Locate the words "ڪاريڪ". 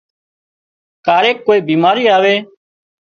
1.05-1.37